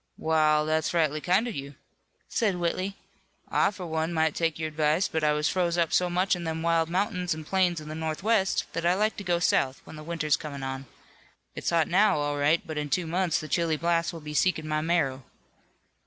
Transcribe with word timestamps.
"Wa'al 0.17 0.63
now, 0.65 0.65
that's 0.65 0.95
right 0.95 1.23
kind 1.23 1.47
of 1.47 1.53
you," 1.55 1.75
said 2.27 2.55
Whitley. 2.55 2.95
"I 3.49 3.69
for 3.69 3.85
one 3.85 4.11
might 4.13 4.33
take 4.33 4.57
your 4.57 4.67
advice, 4.69 5.07
but 5.07 5.23
I 5.23 5.31
was 5.33 5.47
froze 5.47 5.77
up 5.77 5.93
so 5.93 6.09
much 6.09 6.35
in 6.35 6.43
them 6.43 6.63
wild 6.63 6.89
mountains 6.89 7.35
an' 7.35 7.43
plains 7.45 7.79
of 7.79 7.85
the 7.87 7.93
northwest 7.93 8.65
that 8.73 8.83
I 8.83 8.95
like 8.95 9.15
to 9.17 9.23
go 9.23 9.37
south 9.37 9.79
when 9.83 9.97
the 9.97 10.03
winter's 10.03 10.37
comin' 10.37 10.63
on. 10.63 10.87
It's 11.53 11.69
hot 11.69 11.87
now, 11.87 12.17
all 12.17 12.37
right, 12.39 12.65
but 12.65 12.79
in 12.79 12.89
two 12.89 13.05
months 13.05 13.39
the 13.39 13.47
chilly 13.47 13.77
blasts 13.77 14.11
will 14.11 14.21
be 14.21 14.33
seekin' 14.33 14.67
my 14.67 14.81
marrow." 14.81 15.23